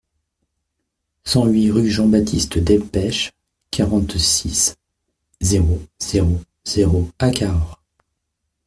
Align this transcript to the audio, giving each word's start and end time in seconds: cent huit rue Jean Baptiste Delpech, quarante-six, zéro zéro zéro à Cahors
cent 1.25 1.45
huit 1.45 1.69
rue 1.69 1.87
Jean 1.91 2.07
Baptiste 2.07 2.57
Delpech, 2.57 3.31
quarante-six, 3.69 4.73
zéro 5.41 5.79
zéro 5.99 6.41
zéro 6.65 7.07
à 7.19 7.29
Cahors 7.29 7.79